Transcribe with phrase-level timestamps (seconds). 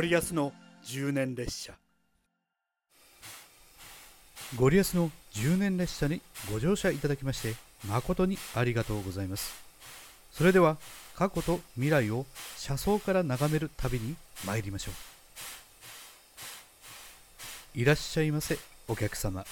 [0.00, 0.54] ゴリアスの
[0.86, 1.74] 10年列車。
[4.56, 7.54] ゴリアスの10年列車にご乗車いただきまして
[7.86, 9.52] 誠にありがとうございます。
[10.32, 10.78] それでは
[11.14, 12.24] 過去と未来を
[12.56, 14.92] 車窓から眺める旅に参りましょ
[17.76, 17.78] う。
[17.78, 18.56] いらっしゃいませ
[18.88, 19.44] お客様。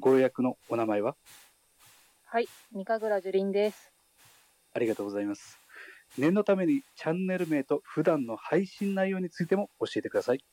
[0.00, 1.14] ご予約のお名前は？
[2.24, 3.92] はい、御神楽樹林です。
[4.72, 5.61] ありがとうございます
[6.18, 10.44] 念のためにチャンネル名と普段の配信内容についても教えてください。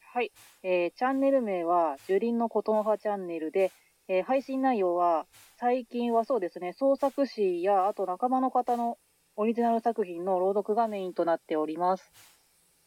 [0.00, 3.70] はい、えーチャンネル名は樹林のことの葉チャンネルで、
[4.08, 5.26] えー配信内容は
[5.58, 8.98] 最近はそうですね、創作詩やあと仲間の方の
[9.36, 12.10] オリジナル作品の朗読がメインとなっております。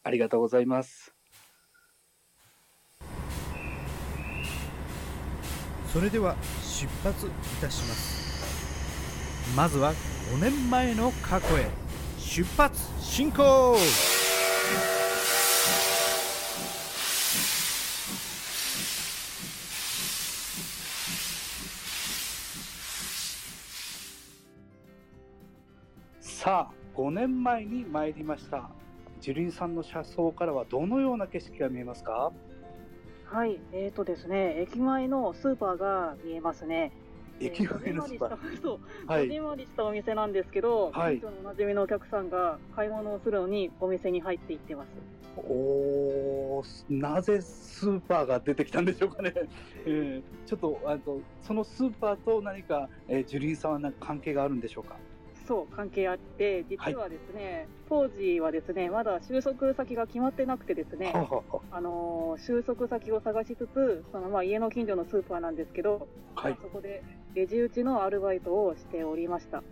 [0.02, 1.14] ありがとうございます。
[5.92, 8.22] それでは出発いたします。
[9.56, 9.92] まずは
[10.32, 11.81] 5年前の過去へ
[12.34, 13.76] 出発進行。
[26.22, 28.70] さあ5年前に参りました。
[29.20, 32.32] 樹林さんの車窓からはどのような景色が見えますか？
[33.26, 36.92] はい、えーとですね、駅前のスーパーが見えますね。
[37.46, 39.28] 駅前のスーパそう、はい。
[39.28, 41.22] こじんまりしたお店なんですけど、はい。
[41.24, 44.88] おなじみのお客さんが買い物をするのにお店に入っていってます。
[45.36, 49.32] おーなぜスーパーが出てきたんでしょうかね、
[49.86, 54.96] え ーちょっとあとそのスーパーと何か、えー、樹林さんは何か関係があるんでしょうか？
[55.46, 66.58] そう、関係あって、実はですね、当時はですね、まだ収束先が決まってなくてですね、はあはあのー収束先を探しつつ、そのまあ家の近所のスーパーなんですけど、あはい。
[66.60, 67.02] そこで
[67.34, 69.62] レジ打ちのアルバイトをしておりました。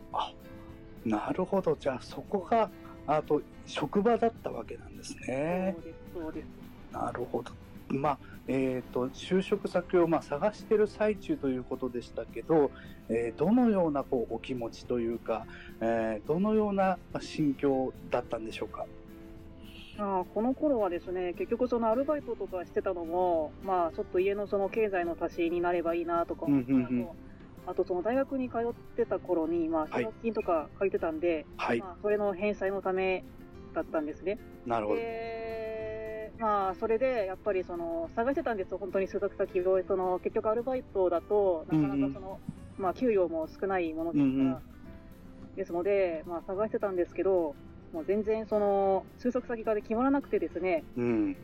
[1.04, 1.76] なるほど。
[1.76, 2.70] じゃあそこが
[3.06, 5.74] あと職場だったわけなんですね。
[5.74, 6.46] そうです、そうです。
[6.92, 7.52] なるほど。
[7.88, 12.70] まあえー、と就職先をまあ探してる最中ということでしたけど、
[13.08, 15.46] えーどのようなこうお気持ちというか、
[15.80, 18.86] えーどのようなまあ心境だったんでしょうか？
[19.98, 27.08] あーこの頃はですね、結局そのアルバイトとかしてたのも、まあちょっと家のその経済の足しになればいいなとか思ったのと、うんうんうん。
[27.66, 31.78] あとその大学に通ってた頃に、まあ奨学金とか借りてたんで、はい。
[31.78, 33.22] まあそれの返済のため
[33.74, 34.38] だったんですね。
[34.64, 34.98] なるほど。
[34.98, 35.39] で、
[36.40, 39.82] まあそれでやっぱりその探してたんですよ、本当に所属先を。
[39.86, 42.40] その結局アルバイトだと、なかなかその、
[42.78, 44.50] まあ給料も少ないものですから、うん。
[44.52, 44.58] うん。
[45.56, 46.96] ですので、まあ探してたん。
[46.96, 47.54] ですけど、
[47.92, 51.36] もう全然その就職先が決まらなくてですね、うん。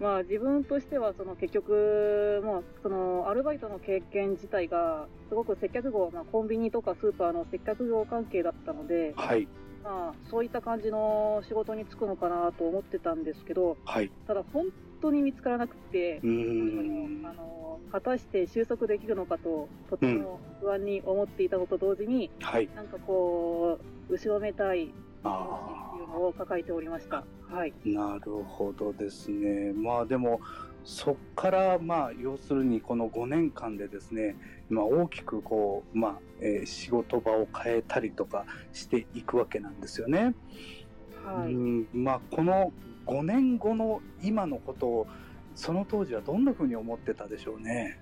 [0.00, 9.46] まあ自分としてはその結局、もうそのアルバイトの経験自体がすごく接客業、まあ、コンビニとかスーパーの接客業関係だったので、はい
[9.88, 14.10] まあそういった感じの仕事に就くのかなと思ってたんですけど、はい。
[14.26, 14.66] ただ本
[15.00, 17.26] 当に見つからなくてう、ーん。
[17.26, 22.68] あの果たして収束できるのかととても不安に思っていたのと同時に、はい。
[22.76, 23.78] なんかこ
[24.10, 24.92] う後ろめたい
[25.24, 27.24] あっていうのを抱えておりました。
[27.50, 27.72] はい。
[27.86, 29.72] あなるほどですね。
[29.72, 30.42] まあでも
[30.84, 34.36] そっからまあ要するにこの5年間でですね、
[34.68, 40.34] まあ、大きくこう、まあえー仕事場を変えたりとかしていくわけなんですよね。
[41.24, 41.52] はい。
[41.52, 42.72] うんまあ、この
[43.06, 45.06] 5年後の今のことを
[45.54, 47.98] その当時はどんなふうに思ってたでしょうね。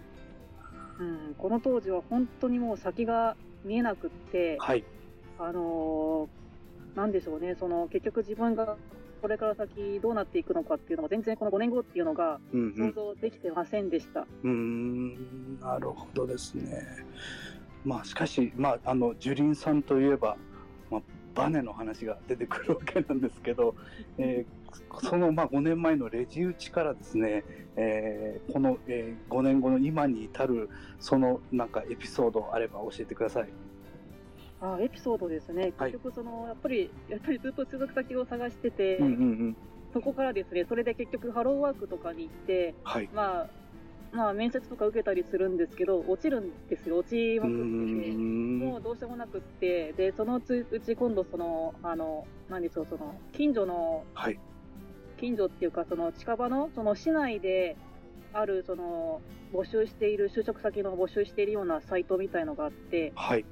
[0.99, 4.85] うん、この当時は本当にもう先が見えなくって、はい、
[5.39, 6.47] あのー
[6.97, 8.77] なんでしょうね、その結局自分が
[9.27, 14.21] これから先どうなっていくのかっていうのが全然この5年後っていうのがうんうん想像できてませんでした。
[14.21, 17.05] うーんなるほどですね。
[17.85, 20.37] まあしかし、まあ、あの樹林さんといえば、
[20.93, 21.03] まあ、
[21.35, 23.75] バネの話が出てくるわけなんですけど、
[24.17, 24.67] えー
[25.03, 27.43] そのまあ5年前のレジ打ちからですね、
[27.75, 30.71] えーこの、えー5年後の今に至る
[31.01, 33.49] そのなんかエピソードあれば教えてください。
[34.61, 39.17] あエピソードですね、はい結局その、やっぱり、やっぱりずっと所属先を探してて、うんうんう
[39.49, 39.57] ん、
[39.93, 43.09] そこからですね、それで結局ハローワークとかに行って、はい。
[43.13, 43.47] まあ、
[44.13, 48.15] まあ面接とか受けたりするんですけど、落ちるんですよ、落ちまくってて。
[48.15, 54.39] んもうどうしようもなくって、で、そのうち今度その、あの、何でしょう、その、近所の、はい。
[55.19, 57.77] 近所っていうか、その近場の、その市内で
[58.33, 59.21] ある、その、
[59.53, 63.45] 募集している、就職先の募集しているようなサイトみたいのがあって、はい。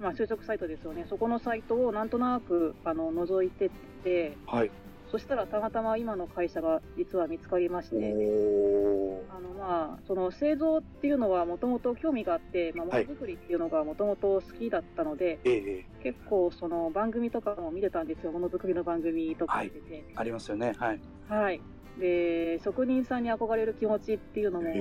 [0.00, 1.06] まあ就職サイトですよね。
[1.08, 3.70] そこのサイトをなんとなく、あの、覗いてっ
[4.02, 4.70] て、はい。
[5.10, 18.32] そしたらたまたま今の会社が実は見つかりまして、おあのまあ、その製造っていうのはもともと興味があって、まあ、もはいのづくりっていうのがもともと好きだったので、ええ結構その番組とかも見てたんですよ。
[18.32, 20.04] ものづくりの番組とか見てて。
[20.14, 20.74] ありますよね。
[20.78, 21.00] はい。
[21.28, 21.60] はい。
[21.98, 24.76] で、職人さんに憧れる気持ちっていうのも少し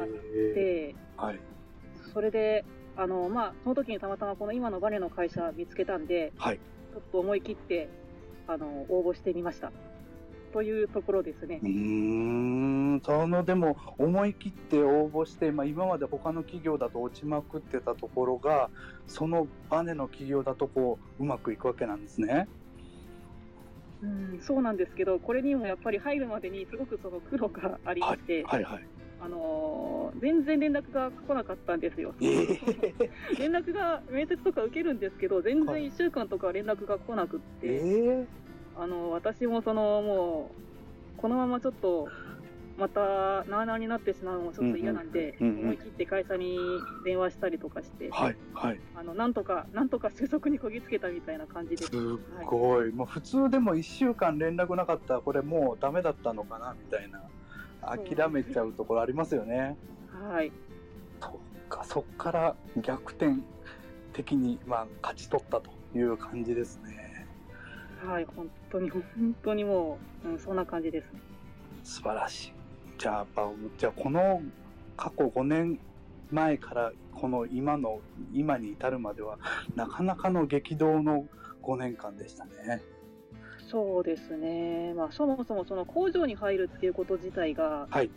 [0.00, 1.40] あっえて、はい。
[2.12, 2.64] それで、
[3.00, 6.58] あの、まあ、その時にたまたまこの今のバネの会社見つけたんで、はい。
[6.58, 7.88] ちょっと思い切って、
[8.46, 9.72] あの、応募してみました。
[10.52, 11.64] というところですねう。
[11.64, 18.68] ーん、そのでも思い切って応募して、まあ、今まで他の企業だと落ちまくってたところが、
[19.06, 22.48] そのバネの企業だとこううまくいくわけなんですね。
[24.02, 28.99] うん、そうなんですけど、これにもやっぱり入るまでにすごくその苦労がありまして、はいはい。
[29.20, 32.14] あのー全然連絡が来なかったんですよ。
[32.20, 32.60] ええ
[33.38, 38.26] 連絡が、面接とか受けるんですけど、全はい然1週間とか連絡が来なくって、え
[38.76, 40.50] あの、私もその、も
[41.16, 42.08] う、このままちょっと、
[42.76, 46.58] また、なあなあになってしまうのもちょっと嫌なんで、うんうんうんうん思い切って会社に
[47.04, 48.80] 電話したりとかして、はいはい。
[48.96, 51.86] あの、なんとか、 なんとか就職にこぎつけたみたいな感じです。
[51.86, 52.16] す
[52.46, 52.90] ごい。
[52.92, 57.20] もう普通でも1週間連絡なかったら、これもうダメだったのかなみたいな。
[57.82, 59.76] 諦めちゃうところありますよね。
[60.12, 60.52] はい。
[61.20, 61.32] そっ
[61.68, 63.36] か、そっから逆転
[64.12, 67.26] 的に、まあ、勝ち取ったという感じですね。
[68.04, 69.02] はい、本当に、本
[69.42, 71.20] 当にもう、うん、そんな感じですね。
[71.82, 72.52] 素晴らしい。
[72.98, 74.42] じゃあ、やっぱじゃあこの
[74.96, 75.78] 過去5年
[76.30, 78.00] 前からこの今の、
[78.32, 79.38] 今に至るまでは、
[79.74, 81.26] なかなかの激動の
[81.62, 82.82] 5年間でしたね。
[83.70, 84.92] そうですね。
[84.94, 88.10] まあ、そもそもその工場に入るっていうこと自体が、はい。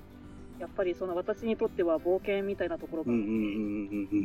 [0.60, 3.12] やっぱりその私にとっては冒険みたいなところが。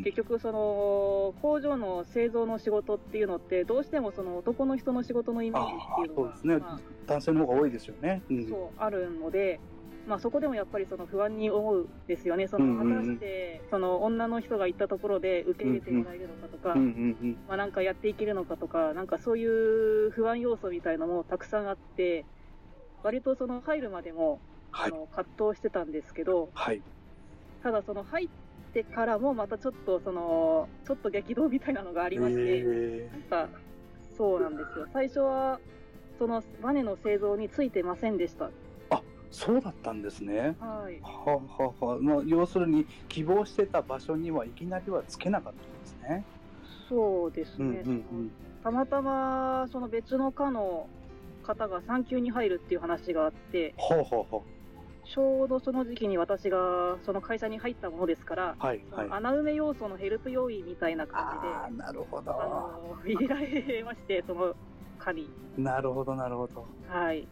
[0.05, 8.23] 結局その工場の製造の仕事っていうのってどうしてもその男の人の仕事のイメージっていうのがそうですねま男性の方が多いですよね。
[8.31, 9.59] うんあ、そうあるので、
[10.07, 22.25] まあ、そこでもやっぱりその不安に思うですよねその果たしてその女の人が行ったところで受け入れてもらえるのかとか、うんうんまあ、なんかやっていけるのかとかなんかそういう不安要素みたいなのもたくさんあって
[23.03, 24.41] 割とその入るまでも
[24.71, 24.93] はい。
[24.93, 26.83] あの葛藤してたんですけど、はい。
[27.63, 28.29] ただその入っ
[28.73, 33.49] てからもまたちょっとそのちょっと激動みたいなのがありまして、えなんか
[34.17, 35.59] そうなんですよ最初は
[36.19, 39.01] そのバネの製造についてませんでしたー
[39.31, 40.57] そうだったんですね。
[40.59, 46.25] はいはあはあはあまあ、要するに希望してた場所にはいきなりはつけなかったんですね。
[46.89, 48.33] そうですうんね、うん
[48.63, 50.89] たまたまその別の科の
[51.45, 54.45] 方が産休に入るっていう話があってほうほうほ
[55.05, 58.67] ちょうどその時期に私がその会社に入ったものですから、う。
[58.67, 59.09] はいはい。
[59.11, 61.41] 穴埋め要素のヘルプ要員みたいな感
[61.71, 62.31] じでなるほど。
[62.31, 64.55] あの入れられましてその
[64.99, 66.67] 科になるほどなるほど。
[66.89, 67.27] はい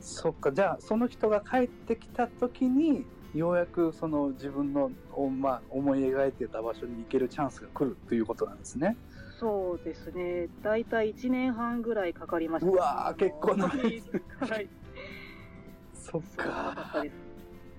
[0.00, 3.04] そっか、じゃあその人が帰ってきた時に、
[3.34, 8.96] ようやくその自分の、おまあ、思い描いてた場所に行けるチャンスが来るということなんですね。
[9.38, 10.48] そうですね。
[10.62, 12.70] 大体1年半ぐらいかかりました。
[12.70, 14.02] うわー結構長い。
[14.40, 14.68] はい。
[15.94, 16.94] そっか。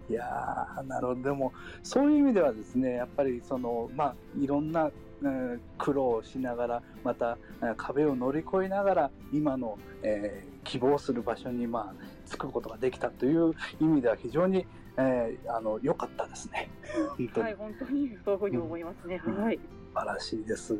[0.10, 1.22] いやーなるほど。
[1.22, 1.54] でも
[1.84, 4.90] そういう意味ではですねやっぱりそのまあいろんな、
[5.22, 14.66] うん苦労をしながらまたうん壁を乗り越えながら今の、えー希望する場所にまあ着くことができたという意味では非常に、
[14.98, 16.70] えーあの良かったですね。
[17.18, 17.44] 本当に。
[17.44, 18.18] はい、本当に。
[18.26, 19.22] そういうふうに思いますね。
[19.26, 19.44] うん。
[19.44, 19.58] はい。
[19.58, 19.62] 素
[19.94, 20.78] 晴らしいです。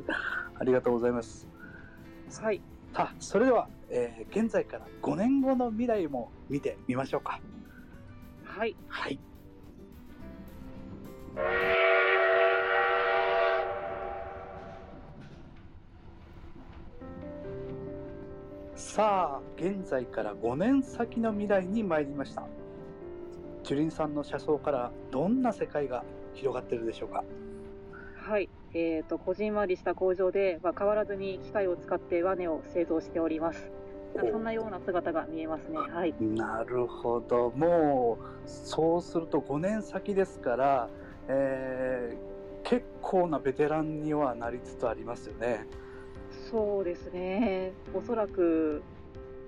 [0.60, 1.48] ありがとうございます。
[2.42, 2.62] はい。
[2.94, 7.40] さあそれでは、えー現在から5年後の未来も見てみましょうか。
[8.44, 8.76] はい。
[8.88, 9.20] はい。
[18.76, 22.46] さあ現在から5年先の未来に参りました
[23.64, 26.04] 樹林さんの車窓からどんな世界が
[26.34, 27.24] 広がってるでしょうか？
[28.16, 28.50] はい。
[28.74, 33.72] えっ、と、こじんまりした工場で、まあ、変わらずに機械を使ってワネを製造しております。
[34.30, 35.78] そんなような姿が見えますね。
[35.78, 36.14] はい。
[36.20, 40.90] なるほどもうそうすると5年先ですから、
[41.28, 42.32] えー
[42.64, 45.66] 結構なベテランにはなりつつありますよね
[46.50, 47.74] そうですね。
[47.94, 48.84] おそらく、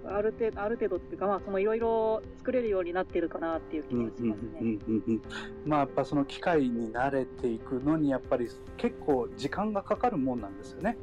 [0.05, 4.60] ある程度、ある程度っていうか、まあ、そのいろいろ作れるようになってるかなっていう気がしますね。
[4.62, 5.22] うんうんうん
[5.65, 10.98] まあやっぱその機械に慣れていくのにやっぱり結構時間がかかるもんなんですよね。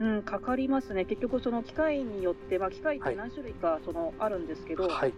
[0.00, 1.04] うん、かかりますね。
[1.04, 5.12] 結局、その機械によって、まあ、機械っはいて何種類か、その、あるんですけど、はい。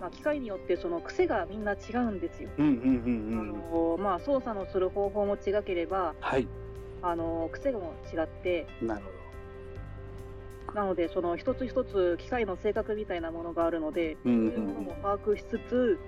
[0.00, 2.50] まあ、機械によって、その、癖がみんな違うんですよ。
[2.58, 3.52] うんうんうんあうん。
[3.52, 6.48] のまあ、操作のする方法も違ければ、はい。
[7.02, 9.15] あの癖も違って、なるほど。
[10.76, 15.98] なので、その一つ一つ機械の性格みたいなものがあるので、そういうものも把握しつつ、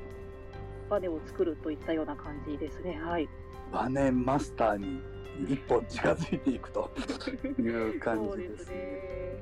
[0.91, 3.01] バネを作るといったような感じですね。
[3.03, 3.27] はい。
[3.73, 5.01] バネマスターに
[5.49, 6.91] 一歩近づいていくと
[7.59, 7.63] い
[7.97, 8.77] う感じですすね。
[8.77, 8.83] ね。
[8.83, 9.41] へ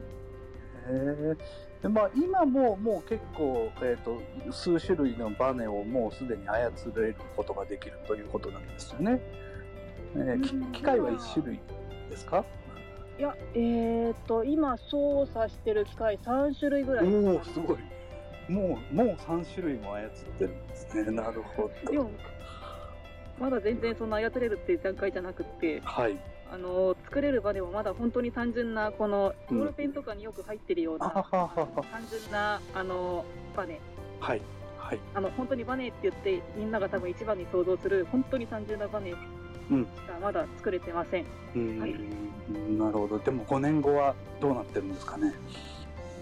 [0.88, 1.36] え
[1.82, 4.20] でまあ、今ももう結構、えー、と
[4.52, 9.20] 数種類のバネをもうすでに操れることができるということなんですよね。
[10.14, 11.60] えー機械は1種類
[12.10, 12.44] ですか？
[13.18, 17.06] いや、えっ、と、今操作してる機械3種類ぐらい。
[17.06, 17.78] おおすごい。
[18.48, 21.10] もうもう3種類も操ってるんですね。
[21.10, 21.90] なるほど。
[21.90, 22.10] でも、
[23.40, 26.16] まだ全然そんな操れるっていう段階じゃなくって、はい。
[26.48, 33.24] あの作れるバネもまだ本当に単純なこのうんボールペンとかによく入ってるような、あはははあの単純なあの
[33.56, 33.80] バネ
[34.20, 34.42] はい。
[34.78, 35.00] はい。
[35.14, 39.16] あの本当にバネって言ってみんなが多分一番に想像する本当に単純なバネし
[39.70, 41.24] うんかまだ作れてません、
[41.80, 41.94] はい
[42.78, 43.18] なるほど。
[43.18, 45.32] でも5年後はどうなってるんですかね？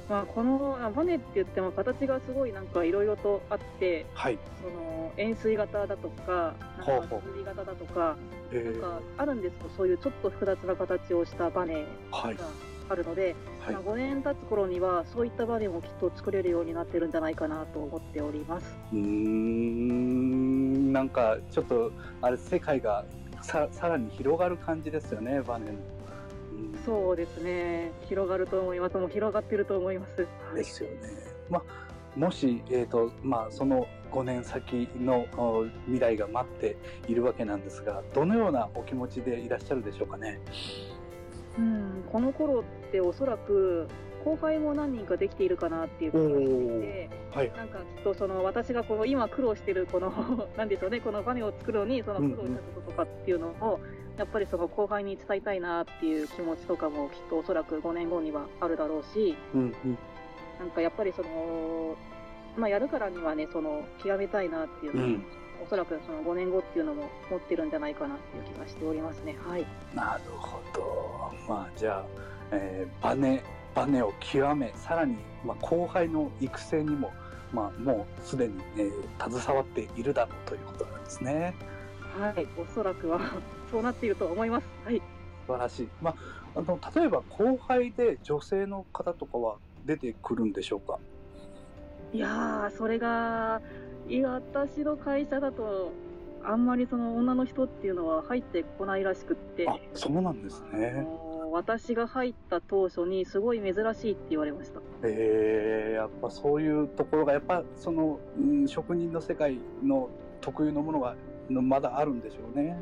[0.09, 4.39] まあ、このあバネって言っても形がすごいなんかいろいろとあってはい。
[4.63, 8.17] その円錐型だとかなんかほうほう結び型だとか
[8.53, 12.37] えーなんかあるんですよそういうちょっと複雑な形をしたバネはい。
[12.37, 12.45] が
[12.91, 18.77] あるので、はいまあ、5年経つ頃にはそういったバネもきっと作れるようになってるんじゃないかなと思っております。
[18.93, 23.07] うーんなんかちょっとあれ世界が
[23.45, 25.73] ささらに広がる感じですよねバネの。
[25.73, 30.23] うんそうですね広がると思いますもう広がってると思います。
[30.23, 30.97] はいですよね。
[31.51, 31.85] まあ
[32.17, 36.77] もし、えーとまあ、その5年先のお未来が待って
[37.09, 40.41] いるわけなんですがどのようなお気持ちでいらっしゃるでしょうかね？
[41.59, 43.89] うん、この頃っておそらく
[44.25, 50.11] 後輩も何人かできているかなっていう気がしていて、はい、なんかきっとその私がこの今苦労してるこの
[50.57, 53.81] なんでしょうねこのバネを作るのにその苦労したこととかっていうのを、
[54.17, 59.99] やっぱりその後輩に伝えたいなっていう気持ちとかもきっとおそらく5年後にはあるだろうし、うんうん
[60.59, 61.97] なんかやっぱりその、
[62.57, 65.25] まあ、やるからにはね、その極めたいなっていうのを、うん
[65.63, 69.37] おそらくその5年後っていうのも持ってるんじゃないかなっていう気がしておりますね。
[69.47, 69.67] はい。
[69.95, 71.33] なるほど。
[71.49, 72.05] まあじゃあ、
[72.51, 73.43] えーバネ
[73.75, 77.13] バネを極めさらに、まあ、後輩の育成にも、
[77.53, 81.55] まあ、もうすでに、えー携わっているだろうということなんですね。
[82.19, 82.47] はい。
[82.61, 83.21] おそらくは
[83.71, 84.67] そうなっていると思います。
[84.85, 85.03] はい。
[85.47, 85.89] 素晴らしい。
[86.03, 86.15] まあ、
[86.57, 90.99] あの例えば後輩で女性の方とかは出てくるんでしょうか？
[92.13, 93.61] いやー、それが、
[94.09, 95.91] いや、私の会社だと、
[96.45, 101.07] あんまりその女の人っていうのは入ってこないらしくって、あ、そうなんですあね。
[101.55, 104.81] の私が入った当初にすごい珍しいって言われました。
[105.03, 111.17] えー、やっぱそういうところがやっぱその、うん、職人の世界の特有のものが
[111.49, 112.77] のまだあるんでしょうね。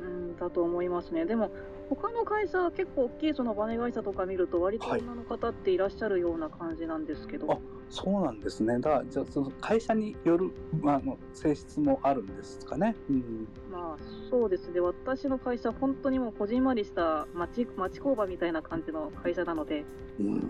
[0.00, 1.26] うん、だと思いますね。
[1.26, 1.50] でも、
[1.88, 8.78] 他の会社、結構大きいそのバネ会社とか見ると、割とはい女の方っていらっしゃるような感じなんですけど、あそうなんですね。
[8.78, 12.94] だからじゃあその会社による、まあ、あの性質もあるんですかね。
[13.08, 14.80] うん、まあ、そうですね。
[14.80, 19.84] 私の会社、本当にもうこじんまりした町、町工場みたいな感じの会社なので、
[20.20, 20.42] うん、ま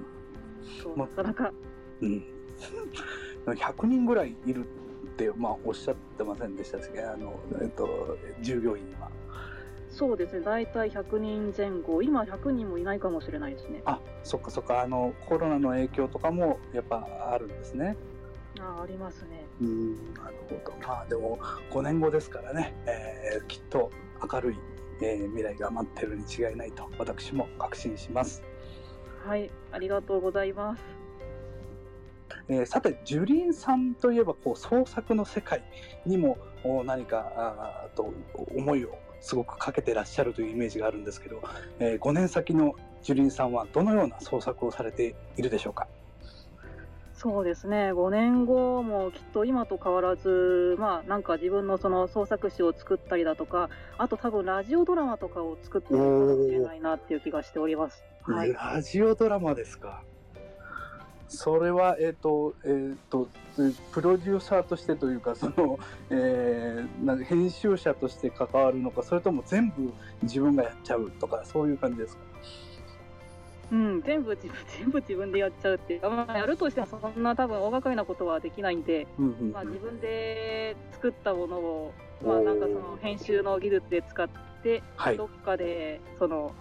[0.83, 1.53] そうなかなか、
[2.01, 2.25] うん。
[3.47, 4.69] 100人ぐらいいるっ
[5.17, 7.01] て、まあ、おっしゃってませんでしたっけ？
[7.03, 9.11] あの、えっと、従業員は。
[9.99, 10.45] そうですね。
[10.45, 13.83] 大体100人前後、今100人もいないかもしれないですね。
[13.85, 14.81] あ、そっかそっか。
[14.81, 17.97] あの、コロナの影響とかもやっぱあるんですね。
[18.61, 19.45] あありますね。
[19.61, 20.77] うん、なるほど。
[20.87, 21.41] まあでも
[21.73, 23.91] 5年後ですからね、えーきっと
[24.33, 24.57] 明るい、
[25.03, 28.45] えー未来が待ってるに違いないと私も確信します。
[29.27, 30.83] はい、ありがとうございます。
[32.49, 35.65] えーさて、樹林さんといえばこう創作の世界
[36.07, 38.13] にもお何かあーと
[38.55, 41.43] 思いをすごくかけてらっしゃるというイメージがあるんですけど、
[41.79, 45.87] え5年先の樹林さんはどのような創作をされているでしょうか？
[47.15, 58.05] そうですね、5年後もきっと今と変わらず、まあなんか自分のその創作詩を作ったりだとか、あと多分ラジオドラマとかを作ってるかもしれないなっていう気がしております。
[58.23, 58.53] はい。
[58.53, 60.05] ラジオドラマですか。
[61.29, 63.29] それは、えっ、と、えっ、と、
[63.93, 65.79] プロデューサーとしてというか、その、
[66.11, 69.93] えーなんか編集者として関わるのか、それとも全部
[70.23, 72.23] 自分がやっちゃうとか、そういう感じですか？
[73.71, 81.93] うん、全部自分、 全部自分でやっちゃうっていうか、まあやるとしてもそんな多分大掛かりなことはできないんで、うんうんうんまあ自分で作ったものを、
[82.25, 84.29] まあなんかその編集の技術で使っ
[84.63, 85.27] て、はいど。
[85.27, 86.53] っかで、その、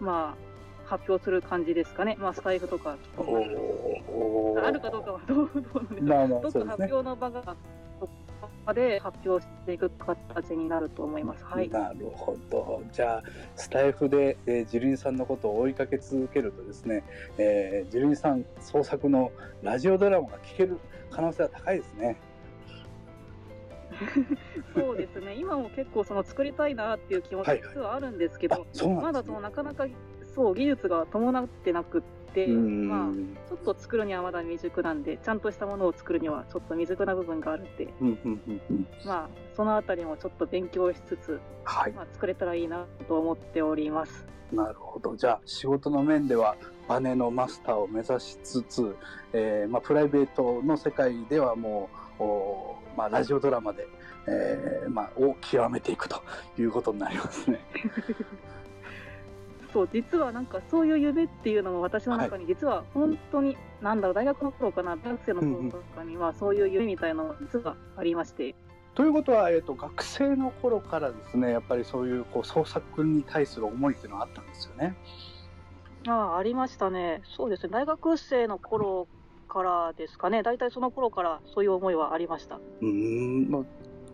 [0.00, 0.43] まあ、
[0.84, 2.16] 発表する感じですかね。
[2.18, 6.82] まあ、スタイフとか、あるかどうかはどうどうなんでしょうまあまあ、どっか発。
[6.82, 7.56] 表の場が
[8.72, 11.44] で発表していく形になると思います。
[11.44, 11.68] はい。
[11.68, 12.82] なるほど。
[12.92, 13.22] じゃあ、
[13.56, 17.04] スタイフで、えー、ジュリンさんのことを追いかけ続けるとですね、
[17.36, 20.78] えー、ジュリンさん創作のラジオドラマが聞ける
[21.10, 22.16] 可能性は高いですね。
[24.74, 25.34] そうですね。
[25.34, 29.40] 今も結構その作りたいなっていう気持ち実はあるんですけど、あ、そうなんですねまだその。
[29.40, 29.86] なかなか
[30.34, 32.02] そう技術が伴ってなくっ
[32.34, 33.12] て、うんまあ
[33.48, 37.88] ちょっと作るにはまだ未熟なんで、ちゃんとしたものを作るにはちょっと未熟な部分があるんで。
[39.06, 41.92] まあそのあたりもちょっと勉強しつつ、はい。
[41.92, 44.26] まあ作れたらいいなと思っております。
[44.52, 45.16] なるほど。
[45.16, 46.56] じゃあ、仕事の面では、
[46.88, 48.94] バネのマスターを目指しつつ、
[49.32, 51.88] えーまあ、プライベートの世界ではも
[52.18, 53.86] う、おーまあ、ラジオドラマで、
[54.26, 56.22] えーまあ、を極めていくと
[56.58, 57.60] いうことになりますね。
[59.74, 68.54] そう実はなんかそういう夢っていうのも私の中に実は本当に、なんだろう大学の頃かな大学生の頃とかにはそういう夢みたいなのが実はありまして、
[68.94, 74.94] ということは、えー、と学生の頃からですねやっぱりそういうこう創作に対する思いっていうのはあったんですよね。
[76.06, 77.22] ああありましたね。
[77.36, 79.08] そうですね大学生の頃
[79.48, 80.44] からですかね。
[80.44, 82.56] 大体その頃からそういう思いはありました。
[82.56, 83.62] うーんまあ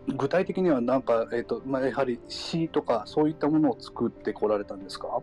[0.09, 5.21] 具体的にはなんか、えーとまあ、やはり詩とかそういったものを作ってこられたんですか？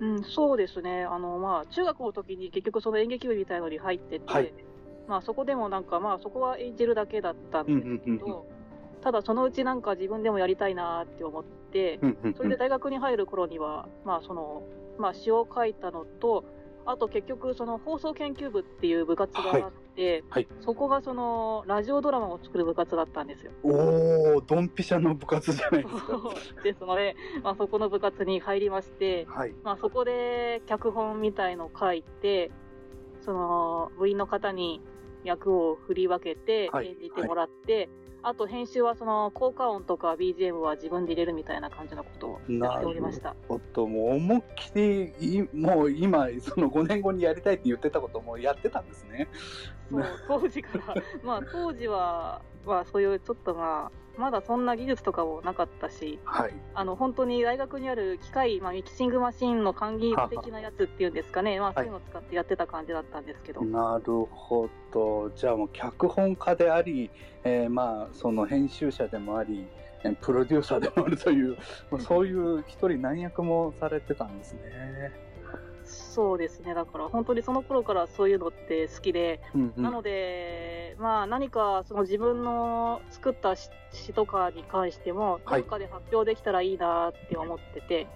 [0.00, 1.04] うんそうですね。
[1.04, 4.52] あのまあ中学の時に結局その演劇部みたいのに入ってて、はい。
[5.06, 8.54] まあそこでもなんかまあそこは演じるだけだったんですけど、うんうんうん
[9.04, 12.34] ただそのうちなんか自分でもやりたいなって思って、うんうんうん。
[12.34, 14.62] それで大学に入る頃には、まあその、
[14.98, 16.46] まあ詩を書いたのと、
[16.86, 23.52] あと結局その放送研究部っていう部活があって、はいそこがそのラジオドラマを作る部活だったんですよ。
[23.62, 26.20] おおドンピシャの部活じゃないですか。
[26.62, 29.54] ですので、まあそこの部活に入りまして、はい。
[29.62, 32.50] まあそこで脚本みたいのを書いて、
[33.24, 34.80] その部員の方に
[35.24, 37.88] 役を振り分けてはい演じてもらって、
[38.22, 43.36] あと編集はその効果音とか BGM は自分で入れるみたいな感じのことをやっておりました。
[43.48, 49.28] おっと、もう思いっきり、いもう今、その5年後にやりたいって言ってたこともやってたんですね。
[49.90, 56.54] そう、当時から、まあ当時は、まあそういうちょっとまあ、まだそんな技術とかもなかったし、はい。
[56.74, 65.30] あの本当に大学にある機械、まあ、ミキシングマシンの簡易的なやつっていうんですかね、まあ、そういうのを使ってやってた感じだったんですけど、なるほど。
[65.30, 67.10] じゃあもう脚本家であり、
[67.42, 69.66] えーまあ、その編集者でもあり、
[70.04, 71.56] えープロデューサーでもあるという
[71.98, 74.60] そういう一人何役もされてたんですね。
[75.84, 88.06] そうですね、だから本当にその頃からそういうのって好きで、うんうんなので、まあ、何かその自分の作った詩詩とかに関しても、はいどっかで発表できたらいいなって思ってて、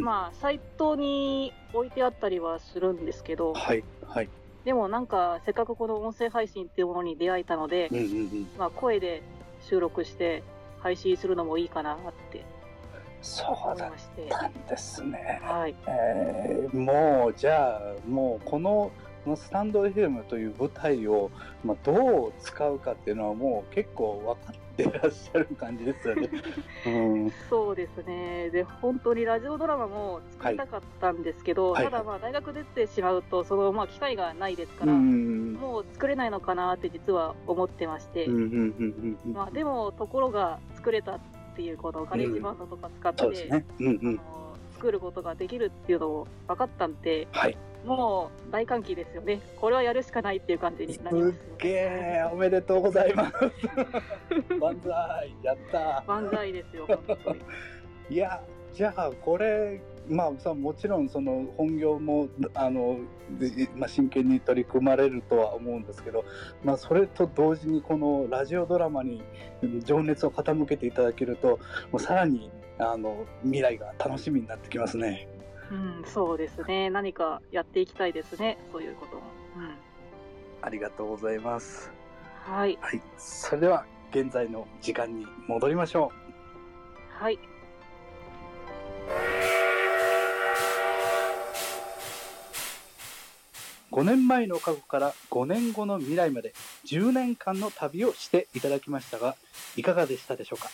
[0.00, 4.28] まあ、サイトに置いてあったりはするんですけど、はい、はい。
[4.64, 7.88] でもなんか、せっかくこの音声配信っていうものに出会えたので。
[8.58, 9.22] まあ、声で
[9.60, 10.42] 収録して
[10.80, 11.96] 配信するのもいいかなっ
[12.30, 12.44] て
[13.22, 13.90] そうだっ
[14.28, 15.40] たんですね。
[15.42, 15.74] はい。
[15.86, 18.90] えーもうじゃあもうこの
[19.36, 21.30] スタンド FM という舞台を、
[21.64, 26.28] まあ、どう使うかっていうのはもう結構分かってらっしゃる感じですよね。
[26.86, 26.90] う
[27.26, 28.50] ん、そうですね。
[28.50, 38.26] で、本当にラジオドラマも作りたかったんですけど、はいただまあ大学出てしまうと、そのまあ機会がないですかうら、んもう作れないのかなって実は思ってまして、
[39.24, 41.20] まあでもところが作れた
[41.52, 44.20] っていうこの GarageBand とか使って、そうんうん。
[44.26, 47.56] あの作ることができるっていうのを分かったんで、はい。
[47.84, 49.40] もう大歓喜ですよね。
[49.60, 53.34] これはやるしかないっていう感じにすなりますよっげえおめでとうございます。
[54.58, 56.86] 万歳やった万歳ですよ。
[58.08, 58.40] いや
[58.72, 62.98] じゃあこれまあさもちろんその本業もあの
[63.38, 66.24] で、まあ、真剣に取り組まれるとは思うんですけど、
[66.64, 69.22] まあ、それと同時にこのラジオドラマに
[69.84, 71.60] 情熱を傾けていただけると
[71.90, 75.28] もうさらにあの未来が楽しみになってきますね。
[75.70, 76.90] うん、そうですね。
[76.90, 78.58] 何かやっていきたいですね。
[78.72, 79.22] そういうことも。
[79.56, 79.74] うん。
[80.60, 81.90] ありがとうございます。
[82.44, 82.78] はい。
[82.80, 86.12] はい、それでは現在の時間に戻りましょ
[87.20, 87.22] う。
[87.22, 87.38] はい。
[93.92, 99.36] 5年前の過去から5年後の未来まで10年間の旅をしていただきましたが
[99.76, 100.70] いかがでしたでしょうか？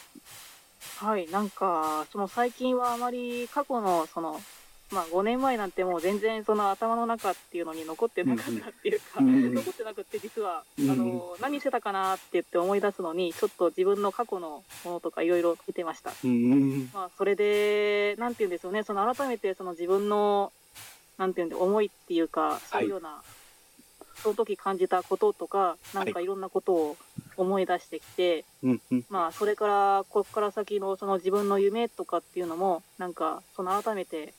[0.94, 1.28] はい。
[1.28, 4.40] なんか、その最近はあまり過去の、その、
[4.90, 9.28] まあ5年前なんてもう全然その頭の中っていうのに残ってなかったっていうか、うん。
[9.28, 9.54] うん。
[9.54, 10.85] 残ってなくって実は、うん。
[10.85, 16.18] うんあの、何してたかなって言って思い出すのに、ちょっと自分の過去のものとかいろいろ見てました。
[16.24, 16.90] うん。
[16.92, 20.52] まあそれで、なんて言うんですよね、その改めてその自分の、
[21.18, 23.22] なんて言うんで、思いっていうか、そういうような
[24.22, 26.96] その時感じたこととか、なんかいろんなことを
[27.37, 29.04] 思い出してきて、うんうん。
[29.09, 34.35] まあ、それから、ここから先のその自分の夢とかっていうのも、なんか、その改めて、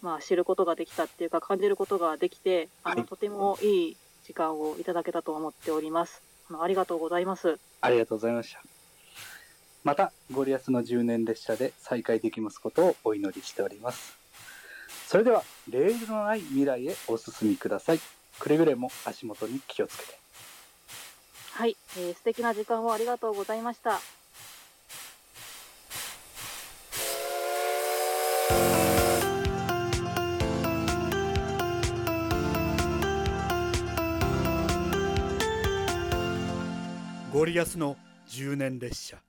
[0.00, 6.22] まあ、知ることができたっていうか、感じることができて、あの、はいとてもいい時間をいただけたと思っております。
[6.48, 7.58] あのありがとうございます。
[7.80, 8.62] ありがとうございました。
[9.82, 14.23] また、ゴリアスの10年列車で再会できますことをお祈りしております。
[15.14, 18.00] それでは、レールのない未来へお進みください。
[18.40, 20.18] くれぐれも足元に気をつけて。
[21.52, 24.00] はい、えー素敵な時間をありがとうございました。
[37.32, 37.96] ゴリアスの
[38.30, 39.23] 10年列車